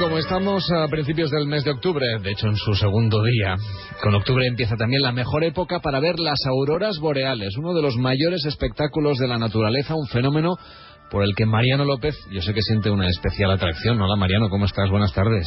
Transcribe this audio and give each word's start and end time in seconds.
como 0.00 0.16
estamos 0.16 0.64
a 0.72 0.88
principios 0.88 1.30
del 1.30 1.46
mes 1.46 1.62
de 1.62 1.72
octubre, 1.72 2.06
de 2.22 2.30
hecho 2.30 2.46
en 2.46 2.56
su 2.56 2.74
segundo 2.74 3.22
día, 3.22 3.54
con 4.02 4.14
octubre 4.14 4.46
empieza 4.46 4.74
también 4.74 5.02
la 5.02 5.12
mejor 5.12 5.44
época 5.44 5.80
para 5.80 6.00
ver 6.00 6.18
las 6.18 6.38
auroras 6.46 6.98
boreales, 6.98 7.54
uno 7.58 7.74
de 7.74 7.82
los 7.82 7.96
mayores 7.96 8.46
espectáculos 8.46 9.18
de 9.18 9.28
la 9.28 9.36
naturaleza, 9.36 9.94
un 9.94 10.06
fenómeno 10.06 10.56
por 11.10 11.22
el 11.22 11.34
que 11.36 11.44
Mariano 11.44 11.84
López, 11.84 12.16
yo 12.30 12.40
sé 12.40 12.54
que 12.54 12.62
siente 12.62 12.88
una 12.88 13.08
especial 13.08 13.50
atracción. 13.50 14.00
Hola 14.00 14.16
Mariano, 14.16 14.48
¿cómo 14.48 14.64
estás? 14.64 14.88
Buenas 14.88 15.12
tardes. 15.12 15.46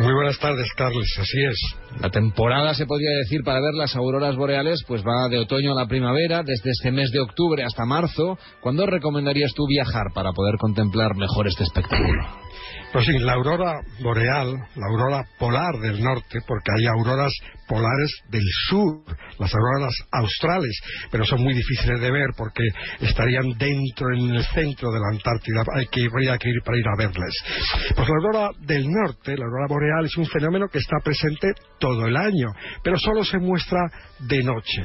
Muy 0.00 0.12
buenas 0.12 0.38
tardes, 0.40 0.66
Carlos, 0.76 1.06
así 1.20 1.44
es. 1.44 2.00
La 2.00 2.10
temporada, 2.10 2.74
se 2.74 2.86
podría 2.86 3.16
decir, 3.18 3.42
para 3.44 3.60
ver 3.60 3.74
las 3.74 3.94
auroras 3.94 4.34
boreales, 4.34 4.80
pues 4.88 5.04
va 5.04 5.28
de 5.28 5.38
otoño 5.38 5.70
a 5.70 5.80
la 5.80 5.86
primavera, 5.86 6.42
desde 6.44 6.70
este 6.70 6.90
mes 6.90 7.12
de 7.12 7.20
octubre 7.20 7.62
hasta 7.62 7.84
marzo. 7.84 8.36
¿Cuándo 8.60 8.84
recomendarías 8.86 9.52
tú 9.54 9.64
viajar 9.68 10.06
para 10.12 10.32
poder 10.32 10.56
contemplar 10.58 11.14
mejor 11.14 11.46
este 11.46 11.62
espectáculo? 11.62 12.24
Pues 12.94 13.06
sí, 13.06 13.18
la 13.18 13.32
aurora 13.32 13.80
boreal, 13.98 14.54
la 14.76 14.86
aurora 14.86 15.24
polar 15.36 15.80
del 15.80 16.00
norte, 16.00 16.38
porque 16.46 16.70
hay 16.78 16.86
auroras 16.86 17.32
polares 17.66 18.22
del 18.30 18.44
sur, 18.68 19.02
las 19.36 19.52
auroras 19.52 19.92
australes, 20.12 20.78
pero 21.10 21.24
son 21.24 21.42
muy 21.42 21.54
difíciles 21.54 22.00
de 22.00 22.12
ver 22.12 22.28
porque 22.36 22.62
estarían 23.00 23.50
dentro, 23.58 24.14
en 24.14 24.36
el 24.36 24.44
centro 24.44 24.92
de 24.92 25.00
la 25.00 25.08
Antártida, 25.10 25.64
hay 25.74 25.88
que, 25.88 26.06
habría 26.06 26.38
que 26.38 26.50
ir 26.50 26.62
para 26.64 26.78
ir 26.78 26.86
a 26.86 26.96
verles. 26.96 27.34
Pues 27.96 28.08
la 28.08 28.14
aurora 28.14 28.50
del 28.60 28.88
norte, 28.88 29.36
la 29.36 29.44
aurora 29.44 29.66
boreal, 29.68 30.04
es 30.04 30.16
un 30.16 30.26
fenómeno 30.26 30.68
que 30.68 30.78
está 30.78 30.98
presente 31.02 31.48
todo 31.80 32.06
el 32.06 32.16
año, 32.16 32.46
pero 32.84 32.96
solo 32.96 33.24
se 33.24 33.38
muestra 33.38 33.80
de 34.20 34.40
noche. 34.44 34.82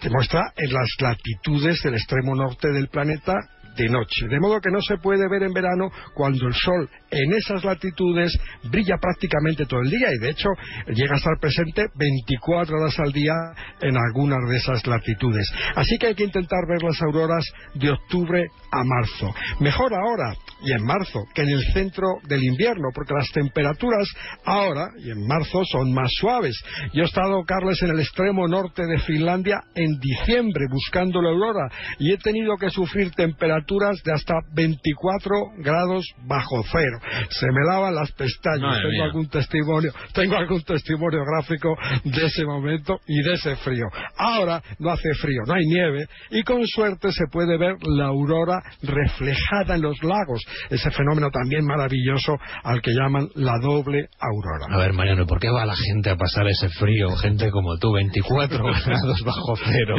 se 0.00 0.08
muestra 0.08 0.40
en 0.56 0.72
las 0.72 0.88
latitudes 1.00 1.82
del 1.82 1.94
extremo 1.94 2.36
norte 2.36 2.68
del 2.70 2.86
planeta 2.86 3.34
de 3.76 3.88
noche. 3.88 4.28
De 4.28 4.40
modo 4.40 4.60
que 4.60 4.70
no 4.70 4.80
se 4.80 4.96
puede 4.98 5.28
ver 5.28 5.42
en 5.42 5.52
verano 5.52 5.90
cuando 6.14 6.46
el 6.46 6.54
sol 6.54 6.88
en 7.14 7.32
esas 7.34 7.64
latitudes 7.64 8.36
brilla 8.64 8.96
prácticamente 9.00 9.66
todo 9.66 9.80
el 9.80 9.90
día 9.90 10.08
y 10.12 10.18
de 10.18 10.30
hecho 10.30 10.48
llega 10.88 11.14
a 11.14 11.18
estar 11.18 11.38
presente 11.40 11.86
24 11.94 12.76
horas 12.76 12.98
al 12.98 13.12
día 13.12 13.34
en 13.80 13.96
algunas 13.96 14.38
de 14.48 14.56
esas 14.56 14.86
latitudes. 14.86 15.50
Así 15.76 15.96
que 15.98 16.08
hay 16.08 16.14
que 16.14 16.24
intentar 16.24 16.60
ver 16.68 16.82
las 16.82 17.00
auroras 17.02 17.44
de 17.74 17.90
octubre 17.90 18.46
a 18.70 18.82
marzo. 18.84 19.34
Mejor 19.60 19.94
ahora 19.94 20.34
y 20.62 20.72
en 20.72 20.84
marzo 20.84 21.24
que 21.34 21.42
en 21.42 21.50
el 21.50 21.62
centro 21.72 22.06
del 22.26 22.42
invierno 22.42 22.88
porque 22.94 23.14
las 23.14 23.30
temperaturas 23.30 24.08
ahora 24.44 24.88
y 24.98 25.10
en 25.10 25.26
marzo 25.26 25.62
son 25.64 25.92
más 25.92 26.10
suaves. 26.18 26.54
Yo 26.92 27.02
he 27.02 27.06
estado, 27.06 27.42
Carles, 27.44 27.82
en 27.82 27.90
el 27.90 28.00
extremo 28.00 28.48
norte 28.48 28.86
de 28.86 28.98
Finlandia 28.98 29.60
en 29.74 29.98
diciembre 30.00 30.64
buscando 30.70 31.20
la 31.22 31.30
aurora 31.30 31.68
y 31.98 32.12
he 32.12 32.18
tenido 32.18 32.56
que 32.56 32.70
sufrir 32.70 33.10
temperaturas 33.12 34.02
de 34.04 34.12
hasta 34.12 34.34
24 34.52 35.34
grados 35.58 36.06
bajo 36.26 36.62
cero. 36.70 36.98
Se 37.30 37.46
me 37.46 37.64
lavan 37.66 37.94
las 37.94 38.12
pestañas. 38.12 38.78
tengo 38.82 39.04
algún 39.04 39.28
testimonio, 39.28 39.92
tengo 40.12 40.36
algún 40.36 40.62
testimonio 40.62 41.20
gráfico 41.24 41.76
de 42.04 42.26
ese 42.26 42.44
momento 42.44 42.98
y 43.06 43.22
de 43.22 43.34
ese 43.34 43.56
frío. 43.56 43.86
Ahora 44.16 44.62
no 44.78 44.90
hace 44.90 45.12
frío, 45.14 45.42
no 45.46 45.54
hay 45.54 45.64
nieve 45.66 46.06
y 46.30 46.42
con 46.42 46.66
suerte 46.66 47.12
se 47.12 47.24
puede 47.30 47.58
ver 47.58 47.74
la 47.82 48.06
aurora 48.06 48.62
reflejada 48.82 49.76
en 49.76 49.82
los 49.82 50.02
lagos. 50.02 50.42
Ese 50.70 50.90
fenómeno 50.90 51.30
también 51.30 51.64
maravilloso 51.64 52.36
al 52.62 52.80
que 52.80 52.92
llaman 52.92 53.28
la 53.34 53.58
doble 53.60 54.08
aurora. 54.18 54.66
A 54.70 54.78
ver, 54.78 54.92
Mariano, 54.92 55.26
¿por 55.26 55.40
qué 55.40 55.50
va 55.50 55.64
la 55.64 55.76
gente 55.76 56.10
a 56.10 56.16
pasar 56.16 56.46
ese 56.48 56.68
frío? 56.68 57.10
Gente 57.16 57.50
como 57.50 57.76
tú, 57.78 57.92
24 57.92 58.64
grados 58.86 59.22
bajo 59.24 59.56
cero. 59.56 59.96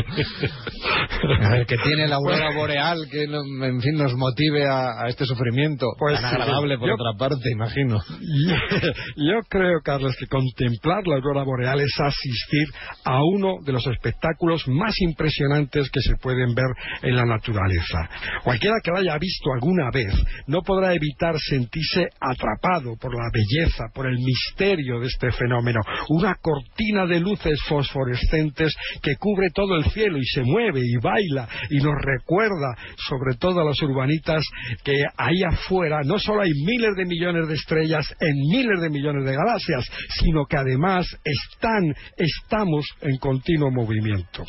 A 1.42 1.50
ver, 1.50 1.66
que 1.66 1.78
tiene 1.78 2.08
la 2.08 2.16
aurora 2.16 2.56
boreal 2.56 3.08
que 3.09 3.23
en 3.23 3.81
fin, 3.81 3.98
nos 3.98 4.14
motive 4.16 4.67
a, 4.67 5.08
este 5.08 5.26
sufrimiento 5.26 5.87
pues 5.98 6.20
tan 6.22 6.42
agradable, 6.42 6.77
por 6.77 6.95
otra 6.95 7.14
parte, 7.17 7.50
imagino. 7.52 8.00
Yo, 9.16 9.39
creo, 9.48 9.80
Carlos, 9.83 10.16
que 10.20 10.28
contemplar 10.28 11.08
la 11.08 11.16
aurora 11.16 11.44
boreal 11.44 11.80
es 11.80 11.94
asistir 12.00 12.67
a 13.06 13.23
uno 13.23 13.64
de 13.64 13.72
los 13.72 13.86
espectáculos 13.88 14.67
más 14.67 14.94
impresionantes 15.00 15.89
que 15.89 16.02
se 16.02 16.16
pueden 16.17 16.54
ver 16.54 16.66
en 17.04 17.16
la 17.16 17.26
naturaleza. 17.26 18.10
Cualquiera 18.44 18.76
que 18.84 18.92
lo 18.92 18.98
haya 18.98 19.17
visto 19.17 19.54
alguna 19.54 19.89
vez 19.92 20.14
no 20.48 20.61
podrá 20.61 20.94
evitar 20.94 21.36
sentirse 21.39 22.08
atrapado 22.20 22.95
por 23.00 23.16
la 23.16 23.30
belleza, 23.34 23.86
por 23.94 24.08
el 24.08 24.17
misterio 24.17 25.00
de 25.00 25.08
este 25.08 25.32
fenómeno. 25.32 25.80
Una 26.10 26.36
cortina 26.36 27.05
de 27.05 27.20
luces 27.20 27.60
fosforescentes 27.67 28.76
que 29.02 29.16
cubre 29.16 29.48
todo 29.54 29.78
el 29.78 29.86
cielo 29.86 30.17
y 30.17 30.26
se 30.26 30.44
mueve 30.44 30.82
y 30.84 30.98
baila 31.02 31.48
y 31.70 31.78
nos 31.78 31.95
recuerda 32.02 32.76
sobre 33.08 33.36
todo 33.38 33.45
todas 33.45 33.64
las 33.64 33.82
urbanitas 33.84 34.44
que 34.84 35.04
ahí 35.17 35.44
afuera 35.44 36.02
no 36.04 36.17
solo 36.17 36.42
hay 36.42 36.52
miles 36.75 36.95
de 36.95 37.05
millones 37.05 37.47
de 37.47 37.53
estrellas 37.53 38.05
en 38.19 38.36
miles 38.52 38.81
de 38.81 38.89
millones 38.89 39.25
de 39.25 39.36
galaxias, 39.36 39.86
sino 40.19 40.45
que 40.45 40.58
además 40.58 41.05
están, 41.23 41.93
estamos 42.17 42.86
en 43.02 43.17
continuo 43.17 43.71
movimiento. 43.71 44.43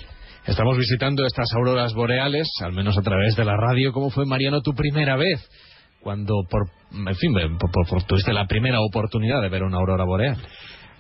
Estamos 0.47 0.77
visitando 0.77 1.25
estas 1.27 1.49
auroras 1.55 1.93
boreales, 1.95 2.49
al 2.61 2.73
menos 2.73 2.97
a 2.97 3.03
través 3.03 3.35
de 3.37 3.45
la 3.45 3.57
radio. 3.57 3.93
¿Cómo 3.93 4.11
fue, 4.11 4.27
Mariano, 4.27 4.61
tu 4.61 4.73
primera 4.75 5.17
vez? 5.17 5.41
Cuando, 6.01 6.35
por, 6.49 6.69
en 6.93 7.17
fin, 7.17 7.33
tuviste 8.07 8.33
la 8.33 8.47
primera 8.47 8.81
oportunidad 8.81 9.43
de 9.43 9.49
ver 9.49 9.65
una 9.65 9.79
aurora 9.79 10.05
boreal. 10.05 10.37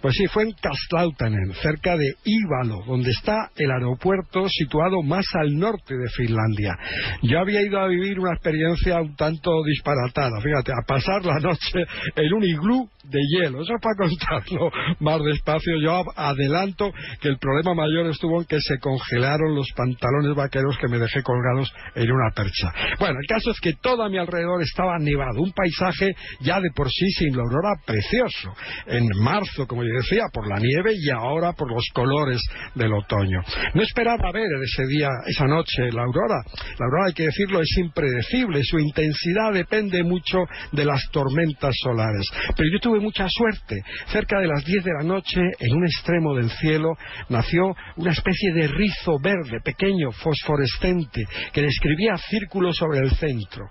Pues 0.00 0.14
sí, 0.14 0.26
fue 0.28 0.44
en 0.44 0.52
Kastlautanen, 0.52 1.52
cerca 1.62 1.96
de 1.96 2.14
Ívalo, 2.24 2.84
donde 2.86 3.10
está 3.10 3.50
el 3.56 3.70
aeropuerto 3.70 4.46
situado 4.48 5.02
más 5.02 5.24
al 5.34 5.56
norte 5.56 5.96
de 5.96 6.08
Finlandia. 6.10 6.76
Yo 7.22 7.40
había 7.40 7.62
ido 7.62 7.80
a 7.80 7.88
vivir 7.88 8.18
una 8.20 8.34
experiencia 8.34 9.00
un 9.00 9.16
tanto 9.16 9.50
disparatada, 9.64 10.40
fíjate, 10.40 10.72
a 10.72 10.86
pasar 10.86 11.24
la 11.24 11.38
noche 11.40 11.84
en 12.14 12.32
un 12.32 12.44
iglú 12.44 12.88
de 13.04 13.20
hielo. 13.20 13.62
Eso 13.62 13.74
para 13.80 13.96
contarlo 13.96 14.70
más 15.00 15.22
despacio. 15.24 15.78
Yo 15.80 16.04
adelanto 16.16 16.92
que 17.20 17.28
el 17.28 17.38
problema 17.38 17.74
mayor 17.74 18.06
estuvo 18.06 18.40
en 18.40 18.46
que 18.46 18.60
se 18.60 18.78
congelaron 18.78 19.54
los 19.54 19.68
pantalones 19.76 20.34
vaqueros 20.34 20.76
que 20.78 20.88
me 20.88 20.98
dejé 20.98 21.22
colgados 21.22 21.72
en 21.94 22.10
una 22.10 22.30
percha. 22.34 22.72
Bueno, 22.98 23.18
el 23.20 23.26
caso 23.26 23.50
es 23.50 23.60
que 23.60 23.74
todo 23.74 24.02
a 24.02 24.08
mi 24.08 24.18
alrededor 24.18 24.62
estaba 24.62 24.98
nevado, 24.98 25.40
un 25.40 25.52
paisaje 25.52 26.14
ya 26.40 26.60
de 26.60 26.70
por 26.74 26.90
sí 26.90 27.08
sin 27.10 27.36
la 27.36 27.42
aurora 27.42 27.80
precioso. 27.84 28.54
En 28.86 29.06
marzo, 29.22 29.66
como 29.66 29.82
decía, 29.92 30.24
por 30.32 30.48
la 30.48 30.58
nieve 30.58 30.92
y 30.94 31.10
ahora 31.10 31.52
por 31.52 31.70
los 31.70 31.84
colores 31.92 32.40
del 32.74 32.92
otoño. 32.92 33.40
No 33.74 33.82
esperaba 33.82 34.32
ver 34.32 34.46
ese 34.62 34.86
día, 34.86 35.08
esa 35.26 35.46
noche, 35.46 35.90
la 35.92 36.02
aurora. 36.02 36.42
La 36.78 36.86
aurora, 36.86 37.06
hay 37.08 37.14
que 37.14 37.24
decirlo, 37.24 37.60
es 37.60 37.76
impredecible. 37.78 38.62
Su 38.62 38.78
intensidad 38.78 39.52
depende 39.52 40.02
mucho 40.02 40.38
de 40.72 40.84
las 40.84 41.02
tormentas 41.10 41.74
solares. 41.82 42.28
Pero 42.56 42.68
yo 42.72 42.80
tuve 42.80 43.00
mucha 43.00 43.28
suerte. 43.28 43.82
Cerca 44.06 44.40
de 44.40 44.48
las 44.48 44.64
10 44.64 44.84
de 44.84 44.92
la 44.92 45.04
noche, 45.04 45.40
en 45.58 45.76
un 45.76 45.84
extremo 45.84 46.34
del 46.34 46.50
cielo, 46.50 46.92
nació 47.28 47.74
una 47.96 48.12
especie 48.12 48.52
de 48.54 48.68
rizo 48.68 49.18
verde, 49.22 49.60
pequeño, 49.62 50.10
fosforescente, 50.12 51.24
que 51.52 51.62
describía 51.62 52.16
círculos 52.16 52.76
sobre 52.76 53.00
el 53.00 53.10
centro. 53.12 53.64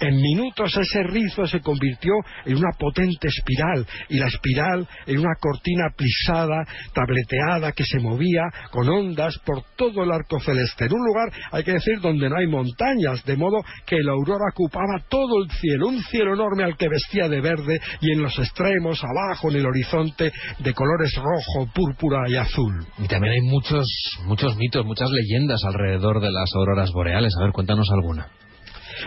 En 0.00 0.14
minutos 0.16 0.76
ese 0.76 1.02
rizo 1.02 1.46
se 1.46 1.60
convirtió 1.60 2.12
en 2.44 2.56
una 2.56 2.70
potente 2.78 3.28
espiral, 3.28 3.86
y 4.08 4.18
la 4.18 4.26
espiral 4.26 4.86
en 5.06 5.18
una 5.18 5.34
cortina 5.40 5.57
plisada, 5.96 6.64
tableteada, 6.92 7.72
que 7.72 7.84
se 7.84 7.98
movía 7.98 8.42
con 8.70 8.88
ondas 8.88 9.38
por 9.44 9.62
todo 9.76 10.04
el 10.04 10.12
arco 10.12 10.40
celeste. 10.40 10.86
En 10.86 10.92
un 10.92 11.04
lugar, 11.04 11.32
hay 11.52 11.64
que 11.64 11.72
decir, 11.72 12.00
donde 12.00 12.28
no 12.28 12.36
hay 12.36 12.46
montañas, 12.46 13.24
de 13.24 13.36
modo 13.36 13.58
que 13.86 14.02
la 14.02 14.12
aurora 14.12 14.46
ocupaba 14.52 15.02
todo 15.08 15.42
el 15.42 15.50
cielo, 15.50 15.88
un 15.88 16.02
cielo 16.04 16.34
enorme 16.34 16.64
al 16.64 16.76
que 16.76 16.88
vestía 16.88 17.28
de 17.28 17.40
verde 17.40 17.80
y 18.00 18.12
en 18.12 18.22
los 18.22 18.38
extremos 18.38 19.02
abajo 19.04 19.50
en 19.50 19.56
el 19.56 19.66
horizonte, 19.66 20.32
de 20.58 20.74
colores 20.74 21.14
rojo, 21.16 21.70
púrpura 21.74 22.28
y 22.28 22.36
azul. 22.36 22.86
Y 22.98 23.08
también 23.08 23.34
hay 23.34 23.40
muchos, 23.42 23.86
muchos 24.24 24.56
mitos, 24.56 24.84
muchas 24.84 25.10
leyendas 25.10 25.62
alrededor 25.64 26.20
de 26.20 26.30
las 26.30 26.50
auroras 26.54 26.90
boreales. 26.92 27.34
A 27.38 27.44
ver, 27.44 27.52
cuéntanos 27.52 27.88
alguna. 27.90 28.28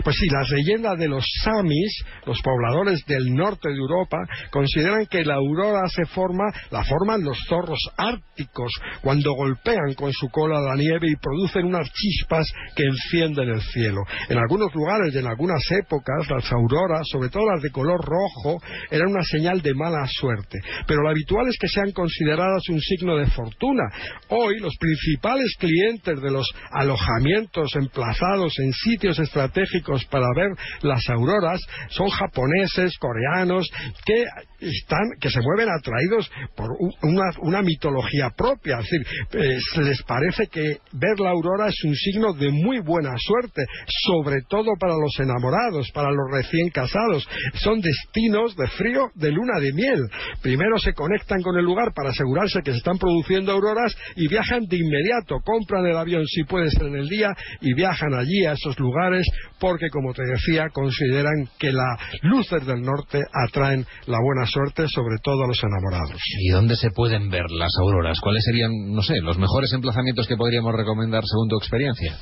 Pues 0.04 0.16
sí, 0.16 0.26
las 0.28 0.48
leyendas 0.50 0.98
de 0.98 1.08
los 1.08 1.24
Samis, 1.42 2.04
los 2.26 2.40
pobladores 2.42 3.04
del 3.06 3.34
norte 3.34 3.68
de 3.68 3.76
Europa, 3.76 4.18
consideran 4.50 5.06
que 5.06 5.24
la 5.24 5.34
aurora 5.34 5.82
se 5.88 6.04
forma, 6.06 6.44
la 6.70 6.84
forman 6.84 7.22
los 7.22 7.38
zorros 7.48 7.80
árticos 7.96 8.72
cuando 9.02 9.34
golpean 9.34 9.94
con 9.96 10.12
su 10.12 10.28
cola 10.30 10.60
la 10.60 10.74
nieve 10.76 11.08
y 11.10 11.16
producen 11.16 11.66
unas 11.66 11.90
chispas 11.92 12.46
que 12.74 12.84
encienden 12.84 13.48
el 13.50 13.60
cielo. 13.60 14.00
En 14.28 14.38
algunos 14.38 14.74
lugares 14.74 15.14
y 15.14 15.18
en 15.18 15.26
algunas 15.26 15.62
épocas, 15.70 16.28
las 16.28 16.50
auroras, 16.52 17.06
sobre 17.10 17.28
todo 17.28 17.50
las 17.50 17.62
de 17.62 17.70
color 17.70 18.00
rojo, 18.00 18.62
eran 18.90 19.10
una 19.10 19.24
señal 19.24 19.60
de 19.62 19.74
mala 19.74 20.06
suerte. 20.08 20.58
Pero 20.86 21.02
lo 21.02 21.10
habitual 21.10 21.46
es 21.48 21.56
que 21.58 21.68
sean 21.68 21.92
consideradas 21.92 22.68
un 22.68 22.80
signo 22.80 23.16
de 23.16 23.26
fortuna. 23.26 23.84
Hoy, 24.28 24.58
los 24.60 24.76
principales 24.78 25.54
clientes 25.58 26.20
de 26.20 26.30
los 26.30 26.48
alojamientos 26.70 27.74
emplazados 27.76 28.58
en 28.58 28.72
sitios 28.72 29.18
estratégicos 29.18 29.81
para 30.10 30.26
ver 30.34 30.50
las 30.82 31.08
auroras 31.08 31.60
son 31.88 32.08
japoneses, 32.08 32.96
coreanos, 32.98 33.68
que 34.04 34.24
están, 34.60 35.02
que 35.20 35.30
se 35.30 35.40
mueven 35.40 35.68
atraídos 35.70 36.30
por 36.56 36.68
una, 37.02 37.62
mitología 37.62 38.30
propia. 38.36 38.78
Es 38.80 38.88
decir, 38.90 39.06
eh, 39.32 39.82
les 39.84 40.02
parece 40.02 40.46
que 40.48 40.78
ver 40.92 41.18
la 41.20 41.30
aurora 41.30 41.68
es 41.68 41.84
un 41.84 41.94
signo 41.94 42.32
de 42.32 42.50
muy 42.50 42.80
buena 42.80 43.10
suerte, 43.18 43.62
sobre 44.06 44.42
todo 44.48 44.72
para 44.78 44.94
los 44.94 45.18
enamorados, 45.18 45.90
para 45.92 46.10
los 46.10 46.30
recién 46.32 46.70
casados. 46.70 47.28
Son 47.54 47.80
destinos 47.80 48.56
de 48.56 48.66
frío 48.68 49.10
de 49.14 49.30
luna 49.30 49.60
de 49.60 49.72
miel. 49.72 50.00
Primero 50.42 50.78
se 50.78 50.92
conectan 50.92 51.42
con 51.42 51.56
el 51.56 51.64
lugar 51.64 51.92
para 51.94 52.10
asegurarse 52.10 52.60
que 52.64 52.72
se 52.72 52.78
están 52.78 52.98
produciendo 52.98 53.52
auroras 53.52 53.96
y 54.16 54.28
viajan 54.28 54.64
de 54.66 54.76
inmediato, 54.76 55.36
compran 55.44 55.86
el 55.86 55.96
avión 55.96 56.24
si 56.26 56.44
puede 56.44 56.70
ser 56.70 56.86
en 56.86 56.96
el 56.96 57.08
día 57.08 57.34
y 57.60 57.74
viajan 57.74 58.14
allí 58.14 58.44
a 58.46 58.52
esos 58.52 58.78
lugares 58.78 59.26
porque, 59.72 59.88
como 59.88 60.12
te 60.12 60.22
decía, 60.22 60.68
consideran 60.70 61.48
que 61.58 61.72
las 61.72 61.98
luces 62.20 62.66
del 62.66 62.82
norte 62.82 63.22
atraen 63.48 63.86
la 64.06 64.18
buena 64.20 64.44
suerte, 64.44 64.86
sobre 64.86 65.16
todo 65.22 65.44
a 65.44 65.46
los 65.46 65.64
enamorados. 65.64 66.20
¿Y 66.40 66.50
dónde 66.50 66.76
se 66.76 66.90
pueden 66.90 67.30
ver 67.30 67.46
las 67.50 67.72
auroras? 67.80 68.20
¿Cuáles 68.20 68.44
serían, 68.44 68.70
no 68.92 69.00
sé, 69.00 69.18
los 69.22 69.38
mejores 69.38 69.72
emplazamientos 69.72 70.28
que 70.28 70.36
podríamos 70.36 70.74
recomendar 70.74 71.24
según 71.24 71.48
tu 71.48 71.56
experiencia? 71.56 72.18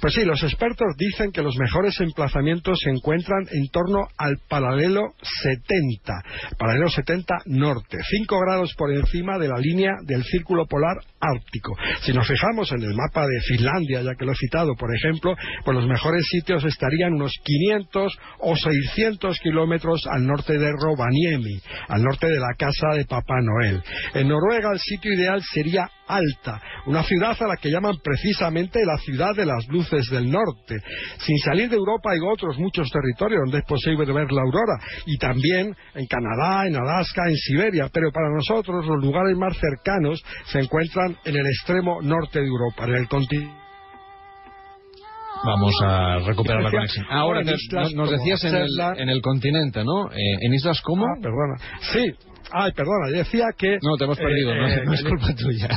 Pues 0.00 0.14
sí, 0.14 0.24
los 0.24 0.42
expertos 0.42 0.94
dicen 0.96 1.32
que 1.32 1.42
los 1.42 1.56
mejores 1.56 2.00
emplazamientos 2.00 2.78
se 2.82 2.90
encuentran 2.90 3.46
en 3.52 3.68
torno 3.68 4.08
al 4.18 4.38
paralelo 4.48 5.14
70, 5.42 6.12
paralelo 6.58 6.88
70 6.88 7.34
norte, 7.46 7.98
5 8.18 8.40
grados 8.40 8.74
por 8.76 8.92
encima 8.92 9.38
de 9.38 9.48
la 9.48 9.58
línea 9.58 9.92
del 10.04 10.22
círculo 10.24 10.66
polar 10.66 10.96
ártico. 11.20 11.74
Si 12.02 12.12
nos 12.12 12.26
fijamos 12.26 12.70
en 12.72 12.82
el 12.82 12.94
mapa 12.94 13.26
de 13.26 13.40
Finlandia, 13.40 14.02
ya 14.02 14.14
que 14.14 14.24
lo 14.24 14.32
he 14.32 14.36
citado, 14.36 14.74
por 14.76 14.94
ejemplo, 14.94 15.34
pues 15.64 15.76
los 15.76 15.86
mejores 15.86 16.26
sitios 16.30 16.64
estarían 16.64 17.14
unos 17.14 17.32
500 17.42 18.18
o 18.40 18.56
600 18.56 19.38
kilómetros 19.40 20.06
al 20.10 20.26
norte 20.26 20.58
de 20.58 20.72
Rovaniemi, 20.72 21.60
al 21.88 22.02
norte 22.02 22.26
de 22.26 22.38
la 22.38 22.54
casa 22.56 22.96
de 22.96 23.04
Papá 23.04 23.40
Noel. 23.40 23.82
En 24.14 24.28
Noruega 24.28 24.72
el 24.72 24.78
sitio 24.78 25.12
ideal 25.12 25.42
sería 25.42 25.88
Alta, 26.06 26.60
una 26.86 27.02
ciudad 27.02 27.36
a 27.40 27.46
la 27.48 27.56
que 27.56 27.70
llaman 27.70 27.96
precisamente 28.02 28.84
la 28.84 28.96
ciudad 28.98 29.34
de 29.34 29.46
las 29.46 29.66
luces 29.68 30.08
del 30.10 30.30
norte. 30.30 30.76
Sin 31.18 31.38
salir 31.38 31.68
de 31.68 31.76
Europa 31.76 32.10
hay 32.12 32.20
otros 32.20 32.58
muchos 32.58 32.90
territorios 32.90 33.40
donde 33.44 33.58
es 33.58 33.64
posible 33.64 34.04
ver 34.12 34.30
la 34.30 34.42
aurora, 34.42 34.78
y 35.06 35.18
también 35.18 35.74
en 35.94 36.06
Canadá, 36.06 36.66
en 36.66 36.76
Alaska, 36.76 37.22
en 37.28 37.36
Siberia, 37.36 37.88
pero 37.92 38.10
para 38.12 38.30
nosotros 38.30 38.86
los 38.86 39.02
lugares 39.02 39.36
más 39.36 39.56
cercanos 39.56 40.22
se 40.46 40.60
encuentran 40.60 41.16
en 41.24 41.36
el 41.36 41.46
extremo 41.46 42.00
norte 42.02 42.40
de 42.40 42.46
Europa, 42.46 42.84
en 42.84 42.94
el 42.94 43.08
continente 43.08 43.66
Vamos 45.44 45.74
a 45.82 46.18
recuperar 46.26 46.62
la 46.62 46.70
conexión. 46.70 47.06
Ahora 47.10 47.42
nos 47.42 48.10
decías 48.10 48.42
en 48.44 48.54
el, 48.54 48.68
en 48.96 49.08
el, 49.08 49.20
continente, 49.20 49.84
¿no? 49.84 50.10
Eh, 50.10 50.38
¿En 50.40 50.54
islas 50.54 50.80
cómo? 50.82 51.04
Ah, 51.04 51.20
perdona. 51.20 51.56
Sí. 51.92 52.12
Ay, 52.52 52.72
perdona. 52.72 53.10
Decía 53.12 53.46
que... 53.56 53.78
No, 53.82 53.96
te 53.96 54.04
hemos 54.04 54.18
perdido. 54.18 54.54
no, 54.54 54.66
eh, 54.66 54.82
no 54.84 54.92
es 54.92 55.02
culpa 55.04 55.34
tuya. 55.34 55.68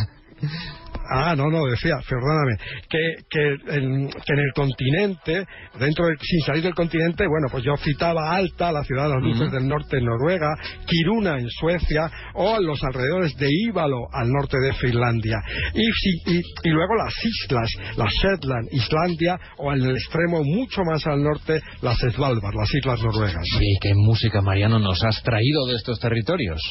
Ah, 1.12 1.36
no, 1.36 1.50
no, 1.50 1.66
decía, 1.66 1.98
perdóname, 2.08 2.56
que, 2.88 3.16
que, 3.30 3.76
en, 3.76 4.10
que 4.10 4.34
en 4.34 4.40
el 4.40 4.54
continente, 4.54 5.46
dentro 5.80 6.06
sin 6.22 6.42
salir 6.46 6.62
del 6.62 6.76
continente, 6.76 7.26
bueno, 7.28 7.48
pues 7.50 7.64
yo 7.64 7.76
citaba 7.78 8.36
Alta, 8.36 8.72
la 8.72 8.84
ciudad 8.84 9.06
de 9.06 9.16
las 9.16 9.24
luces 9.24 9.52
del 9.52 9.68
norte 9.68 9.98
en 9.98 10.06
Noruega, 10.06 10.54
Kiruna 10.86 11.40
en 11.40 11.50
Suecia, 11.50 12.12
o 12.36 12.60
los 12.60 12.84
alrededores 12.84 13.36
de 13.38 13.50
Ívalo 13.50 13.98
al 14.14 14.30
norte 14.30 14.58
de 14.60 14.72
Finlandia. 14.74 15.38
Y, 15.74 15.82
y, 15.82 16.38
y 16.64 16.70
luego 16.70 16.94
las 16.96 17.14
islas, 17.26 17.72
las 17.98 18.14
Shetland, 18.14 18.68
Islandia, 18.72 19.40
o 19.58 19.74
en 19.74 19.82
el 19.82 19.96
extremo 19.96 20.44
mucho 20.44 20.84
más 20.84 21.08
al 21.08 21.24
norte, 21.24 21.60
las 21.82 21.98
Svalbard, 21.98 22.54
las 22.54 22.74
islas 22.76 23.02
noruegas. 23.02 23.46
¿Y 23.60 23.80
qué 23.80 23.94
música, 23.96 24.42
Mariano, 24.42 24.78
nos 24.78 25.04
has 25.04 25.24
traído 25.24 25.66
de 25.66 25.76
estos 25.76 26.00
territorios? 26.00 26.62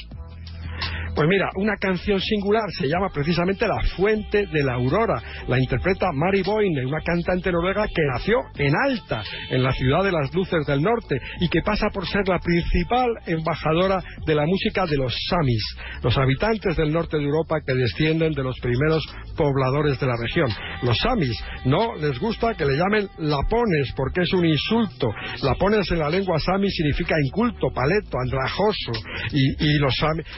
Pues 1.19 1.29
mira, 1.29 1.51
una 1.57 1.77
canción 1.79 2.21
singular 2.21 2.71
se 2.79 2.87
llama 2.87 3.09
precisamente 3.13 3.67
La 3.67 3.81
Fuente 3.97 4.47
de 4.47 4.63
la 4.63 4.75
Aurora. 4.75 5.21
La 5.49 5.59
interpreta 5.59 6.13
Mari 6.15 6.43
Boine, 6.45 6.87
una 6.87 7.01
cantante 7.01 7.51
noruega 7.51 7.89
que 7.89 8.03
nació 8.13 8.37
en 8.57 8.73
Alta, 8.87 9.25
en 9.51 9.65
la 9.65 9.73
ciudad 9.73 10.05
de 10.05 10.13
las 10.13 10.33
luces 10.33 10.65
del 10.65 10.81
norte, 10.81 11.19
y 11.41 11.49
que 11.49 11.61
pasa 11.63 11.89
por 11.93 12.07
ser 12.07 12.29
la 12.29 12.39
principal 12.39 13.09
embajadora 13.27 14.01
de 14.25 14.33
la 14.37 14.47
música 14.47 14.87
de 14.87 14.97
los 14.97 15.13
Samis, 15.29 15.65
los 16.05 16.17
habitantes 16.17 16.77
del 16.77 16.93
norte 16.93 17.17
de 17.17 17.25
Europa 17.25 17.57
que 17.67 17.75
descienden 17.75 18.33
de 18.33 18.45
los 18.45 18.57
primeros 18.61 19.03
pobladores 19.37 19.99
de 19.99 20.07
la 20.07 20.15
región. 20.23 20.49
Los 20.85 20.99
Samis 20.99 21.37
no 21.65 21.97
les 21.97 22.17
gusta 22.21 22.55
que 22.55 22.65
le 22.65 22.77
llamen 22.77 23.09
lapones 23.19 23.93
porque 23.97 24.21
es 24.21 24.33
un 24.33 24.47
insulto. 24.47 25.11
Lapones 25.43 25.91
en 25.91 25.99
la 25.99 26.11
lengua 26.11 26.39
Sami 26.39 26.71
significa 26.71 27.17
inculto, 27.25 27.73
paleto, 27.75 28.19
andrajoso, 28.23 28.93
y, 29.33 29.79
los 29.79 29.95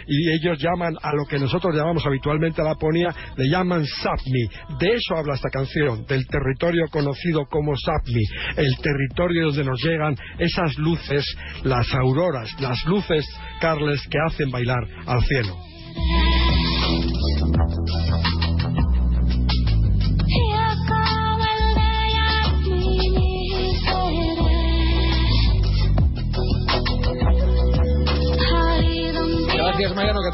y 0.07 0.31
ellos 0.31 0.59
ya 0.59 0.70
llaman 0.71 0.95
a 1.03 1.13
lo 1.15 1.25
que 1.25 1.39
nosotros 1.39 1.75
llamamos 1.75 2.05
habitualmente 2.07 2.61
a 2.61 2.65
Laponia, 2.65 3.15
le 3.37 3.49
llaman 3.49 3.85
Sapmi. 3.85 4.79
De 4.79 4.95
eso 4.95 5.17
habla 5.17 5.35
esta 5.35 5.51
canción, 5.51 6.05
del 6.07 6.27
territorio 6.27 6.87
conocido 6.91 7.47
como 7.47 7.77
Sapmi, 7.77 8.23
el 8.57 8.77
territorio 8.79 9.47
donde 9.47 9.65
nos 9.65 9.83
llegan 9.83 10.17
esas 10.39 10.77
luces, 10.79 11.25
las 11.65 11.93
auroras, 11.95 12.55
las 12.61 12.85
luces, 12.87 13.27
Carles, 13.61 14.01
que 14.09 14.19
hacen 14.27 14.51
bailar 14.51 14.83
al 15.07 15.23
cielo. 15.25 15.57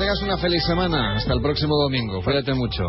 Tengas 0.06 0.23
una 0.23 0.37
feliz 0.38 0.62
semana. 0.64 1.17
Hasta 1.17 1.35
el 1.35 1.41
próximo 1.41 1.75
domingo. 1.82 2.23
Cuídate 2.23 2.55
mucho. 2.55 2.85